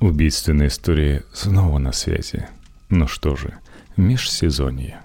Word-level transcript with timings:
Убийственная 0.00 0.68
история 0.68 1.24
снова 1.30 1.76
на 1.76 1.92
связи. 1.92 2.48
Ну 2.88 3.06
что 3.06 3.36
же, 3.36 3.58
межсезонье. 3.98 5.00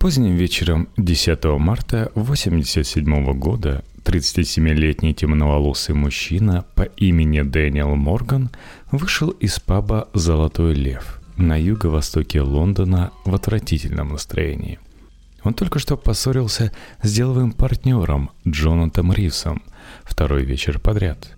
Поздним 0.00 0.34
вечером 0.34 0.88
10 0.96 1.44
марта 1.58 2.06
1987 2.14 3.38
года 3.38 3.84
37-летний 4.02 5.12
темноволосый 5.12 5.94
мужчина 5.94 6.64
по 6.74 6.84
имени 6.84 7.42
Дэниел 7.42 7.96
Морган 7.96 8.48
вышел 8.90 9.28
из 9.28 9.60
паба 9.60 10.08
«Золотой 10.14 10.72
лев» 10.72 11.20
на 11.36 11.60
юго-востоке 11.60 12.40
Лондона 12.40 13.12
в 13.26 13.34
отвратительном 13.34 14.08
настроении. 14.08 14.78
Он 15.42 15.52
только 15.52 15.80
что 15.80 15.98
поссорился 15.98 16.72
с 17.02 17.12
деловым 17.12 17.52
партнером 17.52 18.30
Джонатом 18.48 19.12
Ривсом 19.12 19.62
второй 20.04 20.44
вечер 20.44 20.78
подряд– 20.78 21.32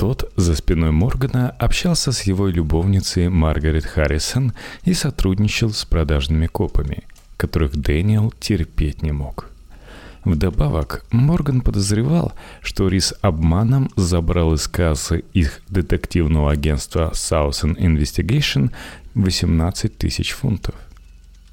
тот 0.00 0.32
за 0.34 0.56
спиной 0.56 0.92
Моргана 0.92 1.50
общался 1.50 2.10
с 2.10 2.22
его 2.22 2.46
любовницей 2.46 3.28
Маргарет 3.28 3.84
Харрисон 3.84 4.54
и 4.84 4.94
сотрудничал 4.94 5.72
с 5.72 5.84
продажными 5.84 6.46
копами, 6.46 7.02
которых 7.36 7.76
Дэниел 7.76 8.32
терпеть 8.40 9.02
не 9.02 9.12
мог. 9.12 9.50
Вдобавок, 10.24 11.04
Морган 11.10 11.60
подозревал, 11.60 12.32
что 12.62 12.88
Рис 12.88 13.12
обманом 13.20 13.90
забрал 13.94 14.54
из 14.54 14.68
кассы 14.68 15.22
их 15.34 15.60
детективного 15.68 16.50
агентства 16.50 17.12
Southern 17.12 17.76
Investigation 17.76 18.70
18 19.12 19.98
тысяч 19.98 20.30
фунтов. 20.30 20.76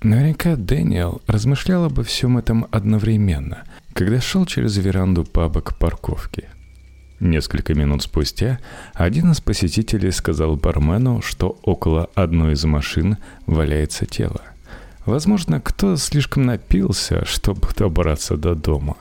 Наверняка 0.01 0.55
Дэниел 0.55 1.21
размышлял 1.27 1.83
обо 1.83 2.01
всем 2.05 2.37
этом 2.37 2.65
одновременно, 2.71 3.65
когда 3.91 4.21
шел 4.21 4.45
через 4.45 4.77
веранду 4.77 5.25
паба 5.25 5.59
к 5.59 5.77
парковке– 5.77 6.47
Несколько 7.19 7.73
минут 7.73 8.03
спустя 8.03 8.59
один 8.93 9.31
из 9.31 9.41
посетителей 9.41 10.11
сказал 10.11 10.55
бармену, 10.55 11.21
что 11.23 11.57
около 11.63 12.09
одной 12.13 12.53
из 12.53 12.63
машин 12.63 13.17
валяется 13.47 14.05
тело. 14.05 14.41
Возможно, 15.05 15.59
кто 15.59 15.95
слишком 15.95 16.45
напился, 16.45 17.25
чтобы 17.25 17.69
добраться 17.75 18.37
до 18.37 18.53
дома. 18.53 18.97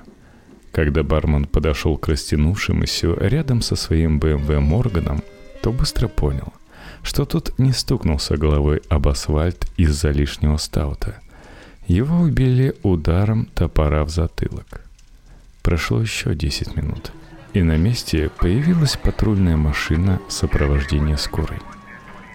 Когда 0.73 1.03
бармен 1.03 1.45
подошел 1.47 1.99
к 1.99 2.09
растянувшемуся 2.09 3.13
рядом 3.21 3.61
со 3.61 3.77
своим 3.77 4.19
БМВ 4.19 4.49
эм 4.51 4.63
Морганом, 4.63 5.23
то 5.63 5.71
быстро 5.73 6.09
понял, 6.09 6.55
что 7.03 7.27
тот 7.27 7.59
не 7.59 7.73
стукнулся 7.73 8.39
головой 8.39 8.81
об 8.89 9.09
асфальт 9.09 9.67
из-за 9.77 10.11
лишнего 10.11 10.57
стаута. 10.57 11.17
Его 11.87 12.21
убили 12.21 12.75
ударом 12.83 13.47
топора 13.55 14.05
в 14.05 14.11
затылок. 14.11 14.87
Прошло 15.63 16.01
еще 16.01 16.35
10 16.35 16.77
минут– 16.77 17.13
и 17.57 17.63
на 17.63 17.79
месте 17.79 18.31
появилась 18.39 18.99
патрульная 18.99 19.57
машина 19.57 20.21
сопровождения 20.29 21.17
скорой. 21.17 21.59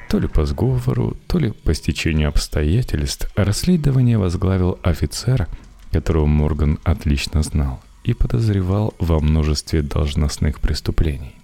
То 0.09 0.17
ли 0.17 0.27
по 0.27 0.45
сговору, 0.45 1.15
то 1.27 1.37
ли 1.37 1.51
по 1.51 1.75
стечению 1.75 2.29
обстоятельств 2.29 3.31
расследование 3.35 4.17
возглавил 4.17 4.79
офицер, 4.81 5.47
которого 5.91 6.25
Морган 6.25 6.79
отлично 6.83 7.43
знал 7.43 7.81
и 8.03 8.15
подозревал 8.15 8.95
во 8.97 9.19
множестве 9.19 9.83
должностных 9.83 10.59
преступлений. 10.59 11.35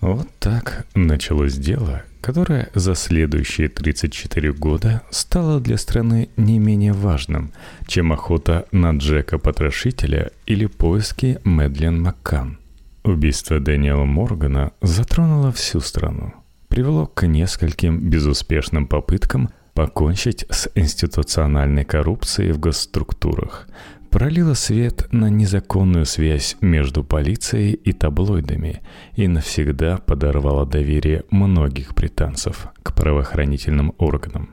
Вот 0.00 0.28
так 0.40 0.84
началось 0.96 1.54
дело, 1.54 2.02
которое 2.20 2.68
за 2.74 2.96
следующие 2.96 3.68
34 3.68 4.52
года 4.54 5.02
стало 5.10 5.60
для 5.60 5.78
страны 5.78 6.30
не 6.36 6.58
менее 6.58 6.92
важным, 6.92 7.52
чем 7.86 8.12
охота 8.12 8.66
на 8.72 8.90
Джека 8.90 9.38
Потрошителя 9.38 10.32
или 10.46 10.66
поиски 10.66 11.38
Мэдлен 11.44 12.02
Маккан– 12.02 12.58
Убийство 13.04 13.60
Дэниела 13.60 14.04
Моргана 14.04 14.72
затронуло 14.80 15.52
всю 15.52 15.80
страну. 15.80 16.32
Привело 16.68 17.06
к 17.06 17.26
нескольким 17.26 18.08
безуспешным 18.08 18.86
попыткам 18.86 19.50
покончить 19.74 20.46
с 20.48 20.70
институциональной 20.74 21.84
коррупцией 21.84 22.52
в 22.52 22.58
госструктурах, 22.58 23.68
пролило 24.08 24.54
свет 24.54 25.06
на 25.12 25.28
незаконную 25.28 26.06
связь 26.06 26.56
между 26.62 27.04
полицией 27.04 27.72
и 27.72 27.92
таблоидами 27.92 28.80
и 29.16 29.28
навсегда 29.28 29.98
подорвало 29.98 30.64
доверие 30.64 31.24
многих 31.30 31.94
британцев 31.94 32.68
к 32.82 32.94
правоохранительным 32.94 33.94
органам. 33.98 34.48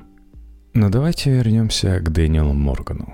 Но 0.74 0.90
давайте 0.90 1.31
вернемся 1.31 2.00
к 2.02 2.12
Дэниелу 2.12 2.52
Моргану. 2.52 3.14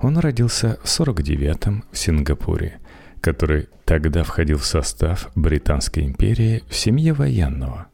Он 0.00 0.18
родился 0.18 0.78
в 0.84 0.86
49-м 0.86 1.82
в 1.90 1.98
Сингапуре– 1.98 2.78
который 3.20 3.68
тогда 3.84 4.22
входил 4.22 4.58
в 4.58 4.66
состав 4.66 5.30
Британской 5.34 6.04
империи 6.04 6.62
в 6.68 6.74
семье 6.74 7.12
военного. 7.12 7.86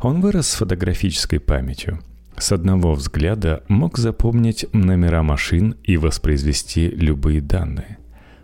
Он 0.00 0.20
вырос 0.20 0.48
с 0.48 0.54
фотографической 0.54 1.40
памятью. 1.40 2.00
С 2.38 2.52
одного 2.52 2.92
взгляда 2.92 3.62
мог 3.68 3.96
запомнить 3.98 4.66
номера 4.72 5.22
машин 5.22 5.76
и 5.82 5.96
воспроизвести 5.96 6.88
любые 6.88 7.40
данные. 7.40 7.98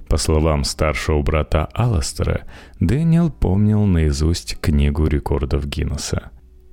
По 0.08 0.16
словам 0.16 0.64
старшего 0.64 1.22
брата 1.22 1.66
Алластера, 1.72 2.42
Дэниел 2.80 3.30
помнил 3.30 3.84
наизусть 3.84 4.58
книгу 4.60 5.06
рекордов 5.06 5.66
Гиннесса. 5.66 6.30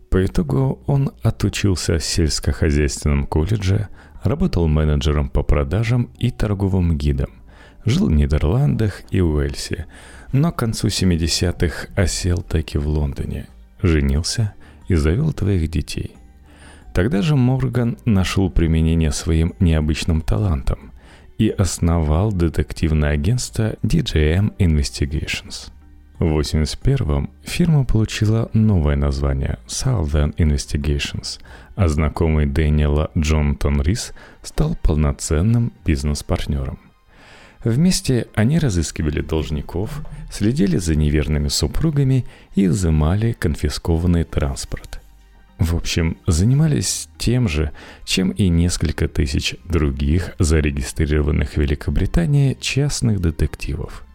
По 0.09 0.25
итогу 0.25 0.81
он 0.87 1.11
отучился 1.21 1.99
в 1.99 2.03
сельскохозяйственном 2.03 3.27
колледже, 3.27 3.89
работал 4.23 4.67
менеджером 4.67 5.29
по 5.29 5.43
продажам 5.43 6.09
и 6.17 6.31
торговым 6.31 6.97
гидом. 6.97 7.38
Жил 7.85 8.07
в 8.07 8.11
Нидерландах 8.11 9.03
и 9.09 9.21
Уэльсе, 9.21 9.87
но 10.31 10.51
к 10.51 10.57
концу 10.57 10.87
70-х 10.87 11.87
осел 11.95 12.41
таки 12.41 12.77
в 12.77 12.87
Лондоне, 12.87 13.47
женился 13.81 14.53
и 14.87 14.95
завел 14.95 15.33
твоих 15.33 15.69
детей. 15.69 16.15
Тогда 16.93 17.21
же 17.21 17.35
Морган 17.35 17.97
нашел 18.05 18.49
применение 18.49 19.11
своим 19.11 19.53
необычным 19.59 20.21
талантам 20.21 20.91
и 21.37 21.49
основал 21.49 22.31
детективное 22.31 23.11
агентство 23.11 23.75
DJM 23.83 24.57
Investigations. 24.57 25.71
В 26.19 26.37
81-м 26.37 27.29
фирма 27.43 27.85
получила 27.85 28.49
новое 28.53 28.97
название 28.97 29.57
Southern 29.67 30.35
Investigations, 30.35 31.39
а 31.75 31.87
знакомый 31.87 32.45
Дэниела 32.45 33.09
Джонатан 33.17 33.81
Рис 33.81 34.11
стал 34.41 34.75
полноценным 34.83 35.71
бизнес-партнером. 35.85 36.88
Вместе 37.63 38.27
они 38.35 38.57
разыскивали 38.57 39.21
должников, 39.21 40.01
следили 40.31 40.77
за 40.77 40.95
неверными 40.95 41.49
супругами 41.49 42.25
и 42.55 42.67
изымали 42.67 43.33
конфискованный 43.33 44.23
транспорт. 44.23 45.01
В 45.57 45.75
общем, 45.75 46.17
занимались 46.25 47.09
тем 47.17 47.49
же, 47.49 47.71
чем 48.05 48.29
и 48.29 48.47
несколько 48.47 49.09
тысяч 49.09 49.55
других 49.65 50.35
зарегистрированных 50.39 51.51
в 51.51 51.57
Великобритании 51.57 52.57
частных 52.61 53.19
детективов. 53.19 54.05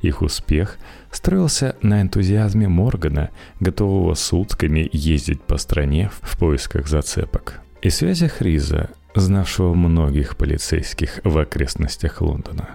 Их 0.00 0.22
успех 0.22 0.78
строился 1.10 1.74
на 1.82 2.02
энтузиазме 2.02 2.68
Моргана, 2.68 3.30
готового 3.58 4.14
сутками 4.14 4.88
ездить 4.92 5.42
по 5.42 5.56
стране 5.56 6.08
в 6.22 6.38
поисках 6.38 6.86
зацепок, 6.86 7.60
и 7.82 7.90
связях 7.90 8.40
Риза, 8.40 8.90
знавшего 9.16 9.74
многих 9.74 10.36
полицейских 10.36 11.20
в 11.24 11.38
окрестностях 11.38 12.20
Лондона. 12.20 12.70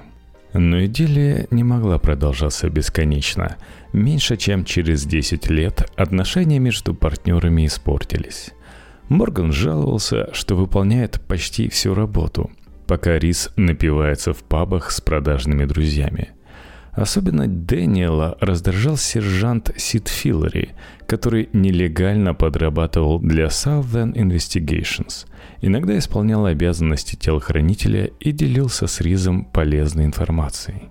Но 0.53 0.83
идиллия 0.83 1.47
не 1.49 1.63
могла 1.63 1.97
продолжаться 1.97 2.69
бесконечно. 2.69 3.57
Меньше 3.93 4.35
чем 4.35 4.65
через 4.65 5.05
10 5.05 5.49
лет 5.49 5.89
отношения 5.95 6.59
между 6.59 6.93
партнерами 6.93 7.65
испортились. 7.65 8.51
Морган 9.07 9.53
жаловался, 9.53 10.29
что 10.33 10.55
выполняет 10.55 11.21
почти 11.21 11.69
всю 11.69 11.93
работу, 11.93 12.51
пока 12.87 13.17
Рис 13.17 13.49
напивается 13.55 14.33
в 14.33 14.43
пабах 14.43 14.91
с 14.91 14.99
продажными 14.99 15.65
друзьями– 15.65 16.31
Особенно 16.93 17.47
Дэниела 17.47 18.37
раздражал 18.41 18.97
сержант 18.97 19.71
Сид 19.77 20.09
Филлери, 20.09 20.75
который 21.07 21.49
нелегально 21.53 22.33
подрабатывал 22.33 23.19
для 23.19 23.45
Southern 23.45 24.13
Investigations, 24.13 25.25
иногда 25.61 25.97
исполнял 25.97 26.45
обязанности 26.45 27.15
телохранителя 27.15 28.11
и 28.19 28.31
делился 28.33 28.87
с 28.87 28.99
Ризом 28.99 29.45
полезной 29.45 30.05
информацией. 30.05 30.89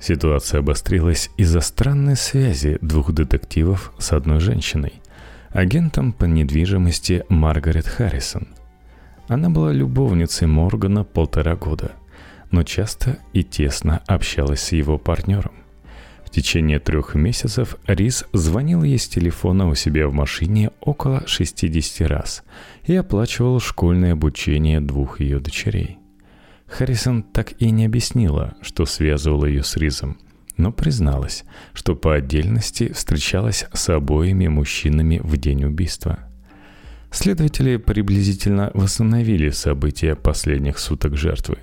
Ситуация 0.00 0.60
обострилась 0.60 1.30
из-за 1.36 1.60
странной 1.60 2.16
связи 2.16 2.78
двух 2.80 3.12
детективов 3.12 3.92
с 3.98 4.12
одной 4.12 4.38
женщиной, 4.38 4.94
агентом 5.50 6.12
по 6.12 6.24
недвижимости 6.24 7.24
Маргарет 7.28 7.86
Харрисон. 7.86 8.48
Она 9.28 9.50
была 9.50 9.72
любовницей 9.72 10.46
Моргана 10.46 11.02
полтора 11.04 11.56
года– 11.56 11.92
но 12.52 12.62
часто 12.62 13.18
и 13.32 13.42
тесно 13.42 14.02
общалась 14.06 14.60
с 14.60 14.72
его 14.72 14.98
партнером. 14.98 15.52
В 16.24 16.30
течение 16.30 16.78
трех 16.78 17.14
месяцев 17.14 17.76
Рис 17.86 18.24
звонил 18.32 18.84
ей 18.84 18.98
с 18.98 19.08
телефона 19.08 19.68
у 19.68 19.74
себя 19.74 20.08
в 20.08 20.14
машине 20.14 20.70
около 20.80 21.26
60 21.26 22.08
раз 22.08 22.42
и 22.84 22.94
оплачивал 22.94 23.60
школьное 23.60 24.12
обучение 24.12 24.80
двух 24.80 25.20
ее 25.20 25.40
дочерей. 25.40 25.98
Харрисон 26.66 27.22
так 27.22 27.60
и 27.60 27.70
не 27.70 27.84
объяснила, 27.84 28.54
что 28.62 28.86
связывало 28.86 29.44
ее 29.44 29.62
с 29.62 29.76
Ризом, 29.76 30.16
но 30.56 30.72
призналась, 30.72 31.44
что 31.74 31.94
по 31.94 32.14
отдельности 32.14 32.92
встречалась 32.92 33.66
с 33.72 33.90
обоими 33.90 34.48
мужчинами 34.48 35.20
в 35.22 35.36
день 35.36 35.64
убийства. 35.64 36.20
Следователи 37.10 37.76
приблизительно 37.76 38.70
восстановили 38.72 39.50
события 39.50 40.14
последних 40.14 40.78
суток 40.78 41.14
жертвы. 41.14 41.58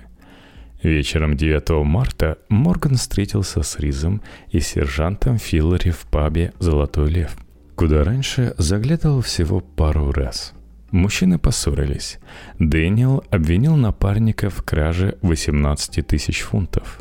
Вечером 0.82 1.36
9 1.36 1.84
марта 1.84 2.38
Морган 2.48 2.96
встретился 2.96 3.62
с 3.62 3.78
Ризом 3.78 4.22
и 4.50 4.60
сержантом 4.60 5.38
Филлари 5.38 5.90
в 5.90 6.06
пабе 6.06 6.52
«Золотой 6.58 7.10
лев», 7.10 7.36
куда 7.74 8.04
раньше 8.04 8.54
заглядывал 8.56 9.20
всего 9.20 9.60
пару 9.60 10.10
раз– 10.12 10.54
Мужчины 10.90 11.38
поссорились. 11.38 12.18
Дэниел 12.58 13.22
обвинил 13.30 13.76
напарника 13.76 14.50
в 14.50 14.62
краже 14.64 15.16
18 15.22 16.04
тысяч 16.06 16.40
фунтов. 16.40 17.00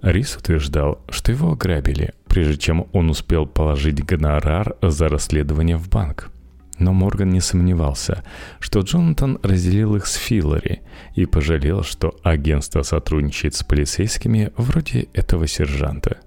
Рис 0.00 0.36
утверждал, 0.36 1.02
что 1.10 1.32
его 1.32 1.52
ограбили, 1.52 2.14
прежде 2.26 2.56
чем 2.56 2.86
он 2.92 3.10
успел 3.10 3.46
положить 3.46 4.02
гонорар 4.02 4.76
за 4.80 5.08
расследование 5.08 5.76
в 5.76 5.88
банк. 5.90 6.30
Но 6.78 6.92
Морган 6.92 7.30
не 7.30 7.40
сомневался, 7.40 8.22
что 8.60 8.80
Джонатан 8.80 9.38
разделил 9.42 9.96
их 9.96 10.06
с 10.06 10.14
Филлари 10.14 10.82
и 11.14 11.26
пожалел, 11.26 11.82
что 11.82 12.14
агентство 12.22 12.82
сотрудничает 12.82 13.54
с 13.54 13.64
полицейскими 13.64 14.52
вроде 14.56 15.08
этого 15.12 15.46
сержанта. 15.46 16.18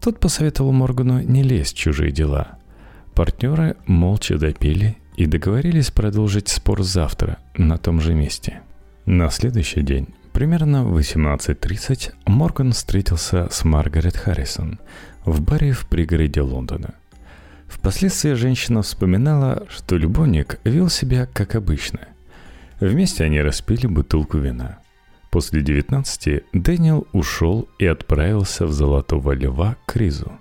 Тот 0.00 0.20
посоветовал 0.20 0.72
Моргану 0.72 1.20
не 1.20 1.42
лезть 1.42 1.76
в 1.76 1.78
чужие 1.78 2.12
дела. 2.12 2.58
Партнеры 3.14 3.76
молча 3.86 4.36
допили 4.36 4.98
и 5.16 5.26
договорились 5.26 5.90
продолжить 5.90 6.48
спор 6.48 6.82
завтра 6.82 7.38
на 7.56 7.78
том 7.78 8.00
же 8.00 8.12
месте. 8.12 8.60
На 9.06 9.30
следующий 9.30 9.82
день, 9.82 10.08
примерно 10.32 10.84
в 10.84 10.98
18.30, 10.98 12.12
Морган 12.26 12.72
встретился 12.72 13.48
с 13.50 13.64
Маргарет 13.64 14.16
Харрисон 14.16 14.78
в 15.24 15.40
баре 15.40 15.72
в 15.72 15.86
пригороде 15.86 16.42
Лондона. 16.42 16.94
Впоследствии 17.74 18.32
женщина 18.32 18.82
вспоминала, 18.82 19.66
что 19.68 19.96
любовник 19.96 20.60
вел 20.64 20.88
себя 20.88 21.26
как 21.26 21.54
обычно. 21.54 22.00
Вместе 22.80 23.24
они 23.24 23.40
распили 23.40 23.86
бутылку 23.86 24.38
вина. 24.38 24.78
После 25.30 25.60
19 25.60 26.44
Дэниел 26.52 27.06
ушел 27.12 27.68
и 27.78 27.86
отправился 27.86 28.66
в 28.66 28.72
Золотого 28.72 29.32
Льва 29.32 29.76
к 29.86 29.96
Ризу. 29.96 30.32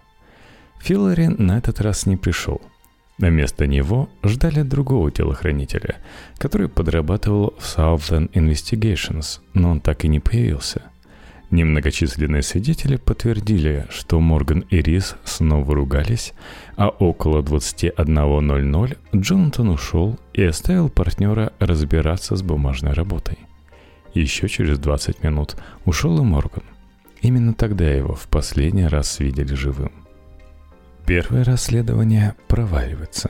Филлари 0.82 1.28
на 1.28 1.58
этот 1.58 1.82
раз 1.82 2.06
не 2.06 2.18
пришел– 2.18 2.62
Вместо 3.20 3.68
него 3.68 4.10
ждали 4.24 4.64
другого 4.64 5.12
телохранителя, 5.12 5.98
который 6.38 6.68
подрабатывал 6.68 7.54
в 7.60 7.64
Southern 7.64 8.30
Investigations, 8.32 9.40
но 9.54 9.72
он 9.72 9.82
так 9.82 10.04
и 10.04 10.08
не 10.08 10.20
появился. 10.20 10.82
Немногочисленные 11.54 12.42
свидетели 12.42 12.96
подтвердили, 12.96 13.86
что 13.92 14.20
Морган 14.20 14.62
и 14.72 14.82
Рис 14.82 15.16
снова 15.24 15.76
ругались, 15.76 16.34
а 16.78 16.88
около 16.88 17.44
21.00 17.44 18.98
Джонатан 19.16 19.70
ушел 19.70 20.20
и 20.34 20.44
оставил 20.44 20.90
партнера 20.90 21.54
разбираться 21.60 22.36
с 22.36 22.42
бумажной 22.42 22.94
работой. 22.94 23.38
Еще 24.16 24.48
через 24.48 24.80
20 24.80 25.22
минут 25.22 25.56
ушел 25.86 26.18
и 26.18 26.24
Морган. 26.24 26.64
Именно 27.22 27.54
тогда 27.54 27.88
его 27.88 28.16
в 28.16 28.28
последний 28.30 28.88
раз 28.88 29.20
видели 29.20 29.54
живым. 29.54 29.92
Первое 31.06 31.44
расследование 31.44 32.34
проваливается. 32.48 33.30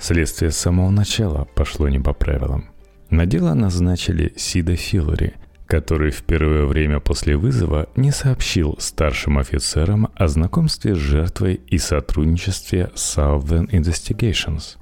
Следствие 0.00 0.50
с 0.50 0.56
самого 0.56 0.88
начала 0.88 1.46
пошло 1.54 1.90
не 1.90 1.98
по 1.98 2.14
правилам. 2.14 2.70
На 3.10 3.26
дело 3.26 3.52
назначили 3.52 4.32
Сида 4.34 4.76
Филлари, 4.76 5.34
который 5.68 6.10
в 6.10 6.22
первое 6.22 6.64
время 6.64 6.98
после 6.98 7.36
вызова 7.36 7.88
не 7.94 8.10
сообщил 8.10 8.74
старшим 8.80 9.38
офицерам 9.38 10.08
о 10.16 10.26
знакомстве 10.26 10.96
с 10.96 10.98
жертвой 10.98 11.60
и 11.68 11.78
сотрудничестве 11.78 12.90
с 12.96 13.16
Southern 13.16 13.70
Investigations. 13.70 14.76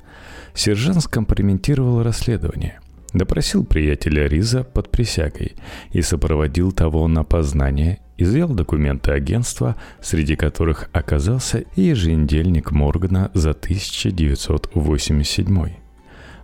Сержант 0.55 1.03
скомпрометировал 1.03 2.03
расследование– 2.03 2.81
допросил 3.17 3.65
приятеля 3.65 4.27
Риза 4.27 4.65
под 4.65 4.91
присягой 4.91 5.55
и 5.93 6.03
сопроводил 6.03 6.73
того 6.73 7.07
на 7.09 7.25
познание, 7.25 8.01
изъял 8.19 8.49
документы 8.49 9.13
агентства, 9.13 9.77
среди 10.01 10.37
которых 10.37 10.89
оказался 10.93 11.65
и 11.77 11.83
еженедельник 11.83 12.71
Моргана 12.71 13.31
за 13.35 13.51
1987. 13.51 15.69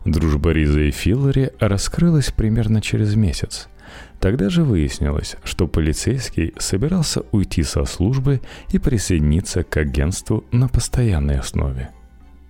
Дружба 0.04 0.50
Риза 0.50 0.80
и 0.80 0.90
Филлари 0.90 1.52
раскрылась 1.60 2.32
примерно 2.32 2.80
через 2.80 3.14
месяц. 3.14 3.68
Тогда 4.22 4.48
же 4.48 4.62
выяснилось, 4.62 5.36
что 5.42 5.66
полицейский 5.66 6.54
собирался 6.56 7.24
уйти 7.32 7.64
со 7.64 7.84
службы 7.84 8.40
и 8.70 8.78
присоединиться 8.78 9.64
к 9.64 9.76
агентству 9.76 10.44
на 10.52 10.68
постоянной 10.68 11.40
основе. 11.40 11.90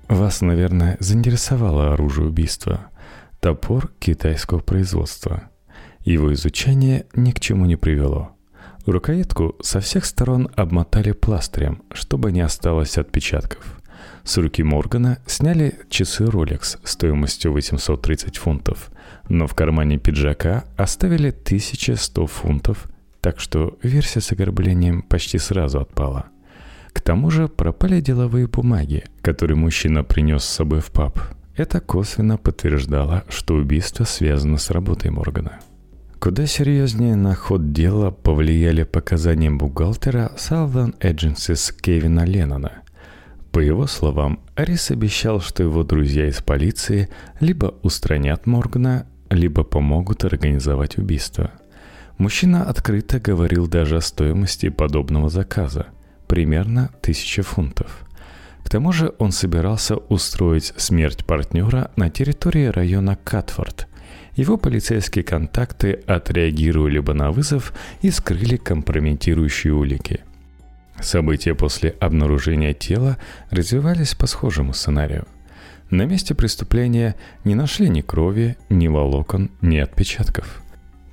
Вас, 0.07 0.43
наверное, 0.43 0.99
заинтересовало 1.01 1.95
оружие 1.95 2.29
убийства– 2.29 2.87
Топор 3.43 3.91
китайского 3.99 4.61
производства. 4.61 5.51
Его 6.05 6.33
изучение 6.33 7.07
ни 7.15 7.33
к 7.33 7.41
чему 7.41 7.67
не 7.67 7.75
привело. 7.75 8.37
Рукоятку 8.87 9.57
со 9.63 9.81
всех 9.81 10.05
сторон 10.05 10.49
обмотали 10.55 11.11
пластырем, 11.11 11.83
чтобы 11.93 12.31
не 12.31 12.41
осталось 12.41 12.99
отпечатков. 12.99 13.81
С 14.23 14.37
руки 14.37 14.63
Моргана 14.63 15.19
сняли 15.27 15.81
часы 15.91 16.23
Rolex 16.23 16.79
стоимостью 16.85 17.53
830 17.53 18.37
фунтов, 18.37 18.93
но 19.29 19.47
в 19.47 19.55
кармане 19.55 19.99
пиджака 19.99 20.65
оставили 20.77 21.29
1100 21.29 22.27
фунтов, 22.27 22.89
так 23.21 23.41
что 23.41 23.79
версия 23.83 24.21
с 24.21 24.33
ограблением 24.33 25.03
почти 25.03 25.39
сразу 25.39 25.81
отпала. 25.81 26.27
К 26.93 27.01
тому 27.01 27.31
же 27.31 27.49
пропали 27.49 28.01
деловые 28.01 28.47
бумаги, 28.47 29.05
которые 29.23 29.57
мужчина 29.57 30.05
принес 30.05 30.45
с 30.45 30.49
собой 30.49 30.81
в 30.81 30.91
паб– 30.91 31.19
это 31.55 31.81
косвенно 31.81 32.39
подтверждало, 32.39 33.25
что 33.29 33.55
убийство 33.55 34.05
связано 34.05 34.57
с 34.57 34.71
работой 34.71 35.11
Моргана. 35.11 35.61
Куда 36.19 36.47
серьезнее 36.47 37.15
на 37.15 37.35
ход 37.35 37.73
дела 37.73 38.11
повлияли 38.11 38.85
показания 38.85 39.51
бухгалтера 39.51 40.33
Southern 40.37 40.99
Agencies 41.01 41.75
Кевина 41.79 42.25
Леннона. 42.25 42.83
По 43.51 43.59
его 43.59 43.87
словам, 43.87 44.41
Арис 44.55 44.91
обещал, 44.91 45.43
что 45.43 45.63
его 45.63 45.85
друзья 45.85 46.27
из 46.27 46.41
полиции 46.41 47.11
либо 47.39 47.75
устранят 47.83 48.47
Моргана, 48.47 49.07
либо 49.33 49.65
помогут 49.65 50.25
организовать 50.25 50.99
убийство. 50.99 51.51
Мужчина 52.19 52.65
открыто 52.65 53.19
говорил 53.19 53.67
даже 53.67 53.97
о 53.97 54.01
стоимости 54.01 54.69
подобного 54.69 55.29
заказа– 55.29 55.87
примерно 56.27 56.91
1000 57.03 57.43
фунтов– 57.43 58.07
к 58.65 58.71
тому 58.71 58.93
же 58.93 59.13
он 59.19 59.33
собирался 59.33 59.97
устроить 59.97 60.73
смерть 60.77 61.25
партнера 61.25 61.91
на 61.97 62.11
территории 62.11 62.67
района 62.67 63.19
Катфорд. 63.23 63.89
Его 64.35 64.57
полицейские 64.57 65.25
контакты 65.25 66.03
отреагировали 66.07 66.99
бы 66.99 67.13
на 67.13 67.31
вызов 67.31 67.75
и 68.01 68.11
скрыли 68.11 68.57
компрометирующие 68.57 69.75
улики. 69.75 70.21
События 71.01 71.55
после 71.55 71.91
обнаружения 72.01 72.73
тела 72.73 73.19
развивались 73.51 74.15
по 74.15 74.27
схожему 74.27 74.73
сценарию. 74.73 75.27
На 75.93 76.07
месте 76.07 76.35
преступления 76.35 77.15
не 77.45 77.55
нашли 77.55 77.89
ни 77.89 78.01
крови, 78.01 78.57
ни 78.69 78.89
волокон, 78.89 79.51
ни 79.61 79.77
отпечатков. 79.77 80.61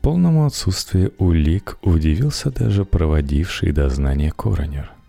Полному 0.02 0.48
отсутствию 0.48 1.14
улик 1.20 1.78
удивился 1.84 2.50
даже 2.50 2.84
проводивший 2.86 3.72
дознание 3.74 4.32
коронер– 4.32 4.92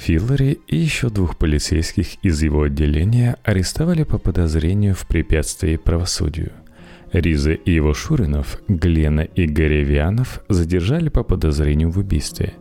Филлари 0.00 0.58
и 0.66 0.78
еще 0.78 1.10
двух 1.10 1.36
полицейских 1.36 2.14
из 2.24 2.42
его 2.42 2.62
отделения 2.62 3.36
арестовали 3.44 4.04
по 4.04 4.16
подозрению 4.16 4.94
в 4.94 5.06
препятствии 5.06 5.76
правосудию. 5.76 6.52
Риза 7.12 7.52
и 7.52 7.70
его 7.70 7.92
Шуринов, 7.92 8.62
Глена 8.66 9.20
и 9.20 9.44
Горевианов 9.44 10.42
задержали 10.48 11.10
по 11.10 11.22
подозрению 11.22 11.90
в 11.90 11.98
убийстве. 11.98 12.54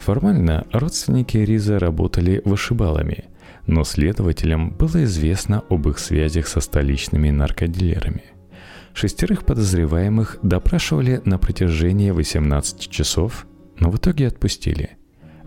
Формально 0.00 0.66
родственники 0.72 1.36
Риза 1.36 1.78
работали 1.78 2.42
вышибалами, 2.44 3.26
но 3.66 3.84
следователям 3.84 4.70
было 4.70 5.04
известно 5.04 5.64
об 5.68 5.88
их 5.88 5.98
связях 5.98 6.48
со 6.48 6.60
столичными 6.60 7.30
наркодилерами. 7.30 8.24
Шестерых 8.92 9.44
подозреваемых 9.44 10.38
допрашивали 10.42 11.20
на 11.24 11.38
протяжении 11.38 12.10
18 12.10 12.88
часов, 12.90 13.46
но 13.78 13.90
в 13.90 13.96
итоге 13.96 14.28
отпустили– 14.28 14.90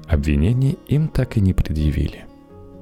Обвинений 0.07 0.79
им 0.87 1.09
так 1.09 1.35
и 1.35 1.41
не 1.41 1.53
предъявили. 1.53 2.25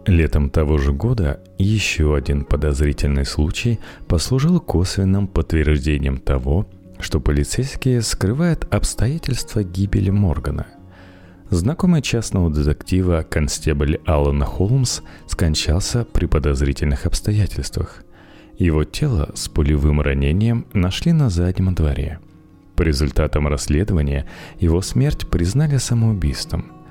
Летом 0.05 0.51
того 0.51 0.77
же 0.77 0.93
года 0.93 1.41
еще 1.57 2.15
один 2.15 2.45
подозрительный 2.45 3.25
случай 3.25 3.79
послужил 4.07 4.59
косвенным 4.59 5.27
подтверждением 5.27 6.19
того, 6.19 6.67
что 6.99 7.19
полицейские 7.19 8.03
скрывают 8.03 8.67
обстоятельства 8.71 9.63
гибели 9.63 10.11
Моргана. 10.11 10.67
Знакомый 11.49 12.01
частного 12.01 12.49
детектива 12.49 13.25
констебль 13.27 13.99
Аллан 14.05 14.41
Холмс 14.43 15.01
скончался 15.27 16.05
при 16.05 16.25
подозрительных 16.25 17.05
обстоятельствах. 17.05 18.03
Его 18.57 18.83
тело 18.83 19.31
с 19.35 19.47
пулевым 19.47 20.01
ранением 20.01 20.65
нашли 20.73 21.11
на 21.11 21.29
заднем 21.29 21.75
дворе. 21.75 22.19
По 22.75 22.81
результатам 22.81 23.47
расследования 23.47 24.27
его 24.59 24.81
смерть 24.81 25.27
признали 25.29 25.77
самоубийством– 25.77 26.71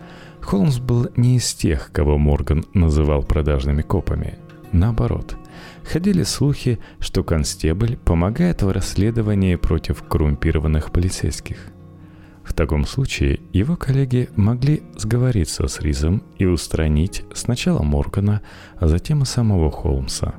Холмс 0.45 0.79
был 0.79 1.09
не 1.17 1.37
из 1.37 1.55
тех, 1.55 1.91
кого 1.91 2.19
Морган 2.19 2.67
называл 2.75 3.23
продажными 3.23 3.81
копами. 3.81 4.39
Наоборот, 4.73 5.37
ходили 5.85 6.23
слухи, 6.23 6.79
что 7.01 7.25
констебль 7.25 7.97
помогает 7.97 8.63
в 8.63 8.71
расследовании 8.71 9.57
против 9.57 10.03
коррумпированных 10.03 10.93
полицейских. 10.93 11.74
В 12.55 12.57
таком 12.57 12.87
случае 12.87 13.41
его 13.53 13.75
коллеги 13.75 14.29
могли 14.37 14.85
сговориться 14.97 15.67
с 15.67 15.81
Ризом 15.81 16.23
и 16.39 16.47
устранить 16.47 17.25
сначала 17.35 17.83
Моргана, 17.83 18.43
а 18.77 18.87
затем 18.87 19.25
и 19.25 19.27
самого 19.27 19.73
Холмса. 19.73 20.37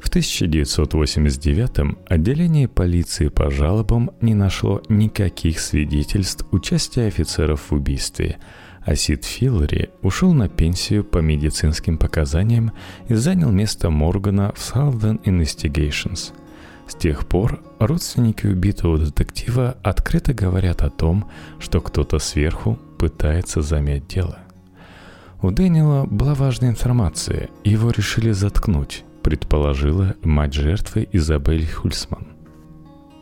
В 0.00 0.08
1989 0.08 1.98
отделение 2.08 2.66
полиции 2.66 3.28
по 3.28 3.48
жалобам 3.48 4.10
не 4.20 4.34
нашло 4.34 4.82
никаких 4.88 5.60
свидетельств 5.60 6.44
участия 6.50 7.06
офицеров 7.06 7.70
в 7.70 7.74
убийстве, 7.74 8.38
а 8.84 8.96
Сид 8.96 9.24
Филлари 9.24 9.90
ушел 10.02 10.32
на 10.32 10.48
пенсию 10.48 11.04
по 11.04 11.18
медицинским 11.18 11.96
показаниям 11.96 12.72
и 13.06 13.14
занял 13.14 13.52
место 13.52 13.88
Моргана 13.88 14.52
в 14.56 14.58
Southern 14.58 15.22
Investigations– 15.22 16.32
с 16.86 16.94
тех 16.94 17.26
пор 17.26 17.60
родственники 17.78 18.46
убитого 18.46 18.98
детектива 18.98 19.76
открыто 19.82 20.34
говорят 20.34 20.82
о 20.82 20.90
том, 20.90 21.30
что 21.58 21.80
кто-то 21.80 22.18
сверху 22.18 22.78
пытается 22.98 23.62
замять 23.62 24.06
дело. 24.06 24.38
У 25.40 25.50
Дэниела 25.50 26.06
была 26.06 26.34
важная 26.34 26.70
информация, 26.70 27.48
его 27.64 27.90
решили 27.90 28.30
заткнуть, 28.30 29.04
предположила 29.22 30.14
мать 30.22 30.54
жертвы 30.54 31.08
Изабель 31.10 31.66
Хульсман. 31.66 32.28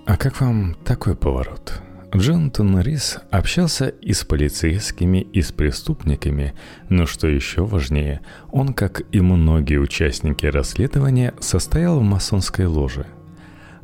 А 0.07 0.17
как 0.17 0.40
вам 0.40 0.75
такой 0.85 1.14
поворот? 1.14 1.81
Джонатан 2.14 2.81
Рис 2.81 3.21
общался 3.31 3.87
и 3.87 4.12
с 4.12 4.25
полицейскими, 4.25 5.19
и 5.19 5.43
с 5.43 5.52
преступниками, 5.52 6.55
но 6.88 7.07
что 7.07 7.29
еще 7.29 7.64
важнее, 7.64 8.21
он, 8.50 8.75
как 8.75 9.02
и 9.12 9.21
многие 9.21 9.79
участники 9.79 10.45
расследования, 10.45 11.35
состоял 11.38 12.00
в 12.00 12.02
масонской 12.02 12.67
ложе– 12.67 13.07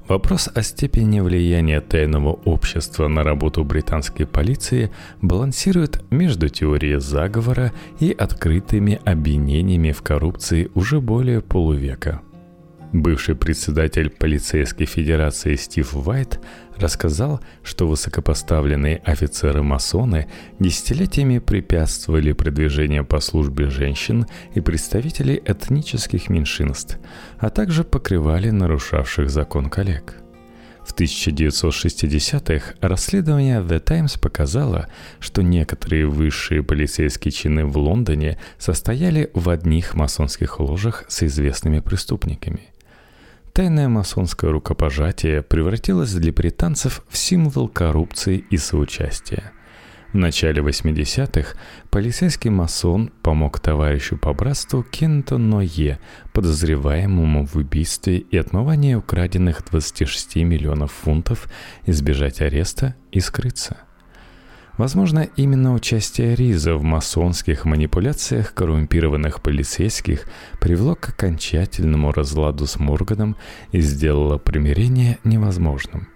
Вопрос 0.08 0.48
о 0.54 0.62
степени 0.62 1.18
влияния 1.18 1.80
тайного 1.80 2.30
общества 2.44 3.08
на 3.08 3.25
работу 3.25 3.64
британской 3.64 4.25
полиции 4.25 4.92
балансирует 5.20 6.04
между 6.10 6.48
теорией 6.48 7.00
заговора 7.00 7.72
и 7.98 8.12
открытыми 8.12 9.00
обвинениями 9.04 9.90
в 9.90 10.02
коррупции 10.02 10.70
уже 10.75 11.00
более 11.00 11.40
полувека. 11.40 12.20
Бывший 12.93 13.35
председатель 13.35 14.11
полицейской 14.11 14.87
федерации 14.87 15.57
Стив 15.57 15.97
Уайт 15.97 16.40
рассказал, 16.76 17.40
что 17.64 17.88
высокопоставленные 17.88 19.02
офицеры-масоны 19.05 20.28
десятилетиями 20.61 21.38
препятствовали 21.38 22.33
продвижению 22.33 23.05
по 23.05 23.19
службе 23.21 23.71
женщин 23.71 24.26
и 24.55 24.61
представителей 24.61 25.43
этнических 25.45 26.28
меньшинств, 26.28 26.99
а 27.38 27.50
также 27.50 27.83
покрывали 27.83 28.50
нарушавших 28.50 29.31
закон 29.31 29.69
коллег. 29.69 30.14
В 30.87 30.95
1960-х 30.95 32.75
расследование 32.81 33.61
The 33.61 33.81
Times 33.81 34.16
показало, 34.19 34.88
что 35.19 35.43
некоторые 35.43 36.07
высшие 36.07 36.62
полицейские 36.62 37.33
чины 37.33 37.66
в 37.66 37.76
Лондоне 37.76 38.38
состояли 38.57 39.28
в 39.35 39.50
одних 39.50 39.97
масонских 39.97 40.61
ложах 40.61 41.05
с 41.09 41.25
известными 41.25 41.81
преступниками– 41.81 42.61
Тайное 43.56 43.88
масонское 43.88 44.50
рукопожатие 44.50 45.42
превратилось 45.42 46.12
для 46.12 46.30
британцев 46.30 47.02
в 47.08 47.16
символ 47.16 47.68
коррупции 47.68 48.44
и 48.50 48.58
соучастия. 48.58 49.50
В 50.12 50.16
начале 50.18 50.60
80-х 50.60 51.56
полицейский 51.88 52.50
масон 52.50 53.10
помог 53.22 53.58
товарищу 53.58 54.18
по 54.18 54.34
братству 54.34 54.82
Кенту 54.82 55.38
Ное, 55.38 55.98
подозреваемому 56.34 57.46
в 57.46 57.56
убийстве 57.56 58.18
и 58.18 58.36
отмывании 58.36 58.92
украденных 58.92 59.64
26 59.64 60.36
миллионов 60.36 60.92
фунтов, 60.92 61.48
избежать 61.86 62.42
ареста 62.42 62.94
и 63.10 63.20
скрыться. 63.20 63.86
Возможно, 64.76 65.26
именно 65.37 65.73
участие 65.73 66.35
Риза 66.35 66.75
в 66.75 66.83
масонских 66.83 67.64
манипуляциях 67.64 68.52
коррумпированных 68.52 69.40
полицейских 69.40 70.26
привело 70.61 70.95
к 70.95 71.09
окончательному 71.09 72.12
разладу 72.12 72.66
с 72.66 72.78
Морганом 72.78 73.37
и 73.73 73.80
сделало 73.80 74.37
примирение 74.37 75.18
невозможным. 75.25 76.09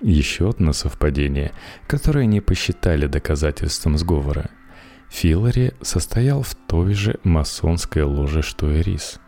Еще 0.00 0.48
одно 0.48 0.72
совпадение, 0.72 1.52
которое 1.86 2.24
не 2.24 2.40
посчитали 2.40 3.06
доказательством 3.06 3.98
сговора. 3.98 4.48
Филлари 5.10 5.74
состоял 5.82 6.42
в 6.42 6.54
той 6.54 6.94
же 6.94 7.18
масонской 7.22 8.02
ложе, 8.02 8.40
что 8.40 8.70
и 8.70 8.80
Риз. 8.80 9.20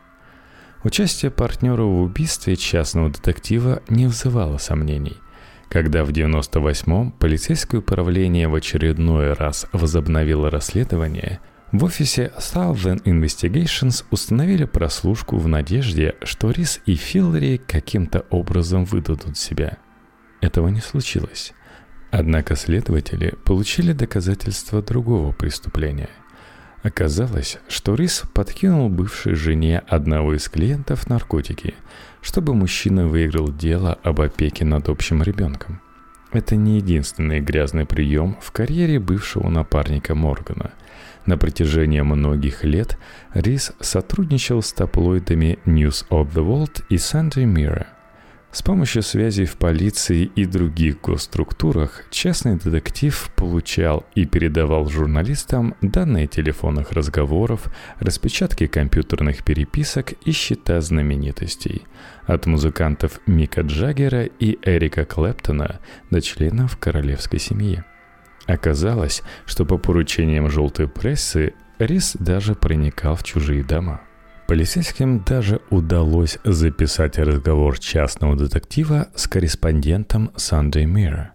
Участие 0.83 1.31
партнера 1.31 1.83
в 1.83 2.01
убийстве 2.01 2.57
частного 2.57 3.11
детектива 3.11 3.83
не 3.91 4.07
вызывало 4.07 4.57
сомнений– 4.57 5.19
когда 5.73 6.05
в 6.05 6.11
98-м 6.11 7.13
полицейское 7.13 7.81
управление 7.81 8.47
в 8.47 8.55
очередной 8.55 9.33
раз 9.33 9.67
возобновило 9.73 10.51
расследование, 10.51 11.41
в 11.73 11.85
офисе 11.85 12.31
Southern 12.39 13.03
Investigations 13.05 14.05
установили 14.11 14.67
прослушку 14.67 15.39
в 15.39 15.49
надежде, 15.49 16.15
что 16.25 16.51
Рис 16.51 16.83
и 16.85 16.95
Филлари 16.95 17.57
каким-то 17.57 18.27
образом 18.29 18.85
выдадут 18.85 19.39
себя. 19.39 19.79
Этого 20.43 20.69
не 20.69 20.83
случилось. 20.83 21.55
Однако 22.11 22.55
следователи 22.55 23.35
получили 23.43 23.95
доказательства 23.95 24.83
другого 24.83 25.33
преступления. 25.33 26.11
Оказалось, 26.83 27.57
что 27.69 27.95
Рис 27.95 28.25
подкинул 28.35 28.91
бывшей 28.91 29.37
жене 29.37 29.79
одного 29.89 30.35
из 30.35 30.51
клиентов 30.51 31.09
наркотики– 31.09 31.75
чтобы 32.23 32.55
мужчина 32.55 33.07
выиграл 33.07 33.53
дело 33.53 33.99
об 34.03 34.21
опеке 34.21 34.65
над 34.65 34.89
общим 34.89 35.23
ребенком. 35.23 35.81
Это 36.33 36.57
не 36.57 36.77
единственный 36.77 37.41
грязный 37.41 37.85
прием 37.85 38.39
в 38.41 38.53
карьере 38.53 38.99
бывшего 38.99 39.51
напарника 39.51 40.15
Моргана. 40.15 40.73
На 41.27 41.37
протяжении 41.37 42.01
многих 42.01 42.65
лет 42.65 42.99
Рис 43.35 43.73
сотрудничал 43.81 44.63
с 44.63 44.73
таблоидами 44.73 45.59
News 45.67 46.07
of 46.09 46.33
the 46.33 46.43
World 46.43 46.83
и 46.89 46.95
Sunday 46.95 47.45
Mirror– 47.45 47.87
с 48.53 48.61
помощью 48.61 49.03
связей 49.03 49.47
в 49.47 49.57
полиции 49.57 50.31
и 50.37 50.45
других 50.45 51.01
госструктурах 51.01 52.05
частный 52.11 52.59
детектив 52.59 53.31
получал 53.35 54.05
и 54.15 54.27
передавал 54.27 54.91
журналистам 54.91 55.75
данные 55.81 56.27
телефонных 56.27 56.93
разговоров, 56.93 57.73
распечатки 57.99 58.67
компьютерных 58.67 59.43
переписок 59.43 60.13
и 60.27 60.33
счета 60.33 60.83
знаменитостей. 60.83 61.85
От 62.27 62.45
музыкантов 62.45 63.21
Мика 63.27 63.63
Джаггера 63.63 64.25
и 64.25 64.59
Эрика 64.63 65.07
Клэптона 65.07 65.81
до 66.11 66.21
членов 66.21 66.77
королевской 66.77 67.41
семьи. 67.41 67.83
Оказалось, 68.47 69.23
что 69.47 69.65
по 69.65 69.79
поручениям 69.79 70.51
желтой 70.51 70.89
прессы 70.89 71.55
Рис 71.79 72.17
даже 72.19 72.55
проникал 72.55 73.17
в 73.17 73.25
чужие 73.25 73.65
дома– 73.65 74.03
Полицейским 74.53 75.25
даже 75.25 75.63
удалось 75.71 76.37
записать 76.45 77.17
разговор 77.17 77.79
частного 77.79 78.37
детектива 78.37 79.09
с 79.15 79.27
корреспондентом 79.27 80.31
Sunday 80.37 80.85
Mirror. 80.85 81.29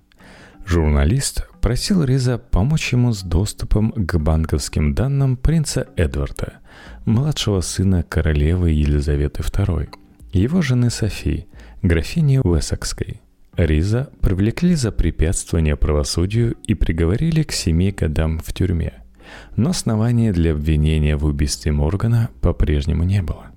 Журналист 0.67 1.49
просил 1.59 2.03
Риза 2.03 2.37
помочь 2.37 2.93
ему 2.93 3.13
с 3.13 3.23
доступом 3.23 3.91
к 3.91 4.19
банковским 4.19 4.93
данным 4.93 5.35
принца 5.35 5.87
Эдварда, 5.95 6.59
младшего 7.05 7.61
сына 7.61 8.03
королевы 8.03 8.69
Елизаветы 8.69 9.41
II, 9.41 9.89
его 10.33 10.61
жены 10.61 10.91
Софии, 10.91 11.47
графини 11.81 12.37
Уэссекской. 12.37 13.21
Риза 13.55 14.11
привлекли 14.21 14.75
за 14.75 14.91
препятствование 14.91 15.75
правосудию 15.75 16.55
и 16.65 16.75
приговорили 16.75 17.41
к 17.41 17.51
семи 17.51 17.89
годам 17.89 18.37
в 18.37 18.53
тюрьме– 18.53 18.93
но 19.55 19.71
основания 19.71 20.31
для 20.31 20.51
обвинения 20.51 21.15
в 21.15 21.25
убийстве 21.25 21.71
Моргана 21.71 22.29
по-прежнему 22.41 23.03
не 23.03 23.21
было. 23.21 23.47